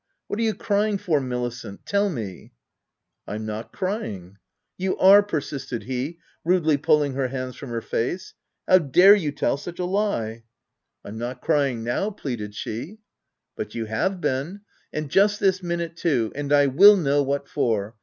"What 0.27 0.39
are 0.39 0.41
you 0.41 0.55
crying 0.55 0.97
for 0.97 1.19
Milicent? 1.21 1.85
—Tell 1.85 2.09
me!"" 2.09 2.53
I'm 3.27 3.45
not 3.45 3.71
crying."" 3.71 4.39
You 4.79 4.97
are," 4.97 5.21
persisted 5.21 5.83
he, 5.83 6.17
rudely 6.43 6.75
pulling 6.77 7.13
her 7.13 7.27
hands 7.27 7.55
from 7.55 7.69
her 7.69 7.81
face." 7.83 8.33
How 8.67 8.79
dare 8.79 9.13
you 9.13 9.31
tell 9.31 9.57
such 9.57 9.77
a 9.77 9.85
lie?" 9.85 10.41
236 11.03 11.03
THE 11.03 11.03
TENANT 11.03 11.05
* 11.05 11.05
I'm 11.13 11.17
not 11.19 11.41
crying 11.45 11.83
now," 11.83 12.09
pleaded 12.09 12.55
she." 12.55 12.97
But 13.55 13.75
you 13.75 13.85
have 13.85 14.19
been— 14.19 14.61
and 14.91 15.07
just 15.07 15.39
this 15.39 15.61
minute 15.61 15.95
too; 15.95 16.31
and 16.33 16.51
I 16.51 16.65
will 16.65 16.97
know 16.97 17.21
what 17.21 17.47
for. 17.47 17.93